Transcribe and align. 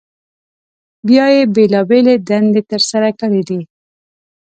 بیا 1.07 1.25
یې 1.35 1.43
بېلابېلې 1.55 2.15
دندې 2.29 2.61
تر 2.71 2.81
سره 2.91 3.09
کړي 3.19 3.41
دي. 3.49 3.61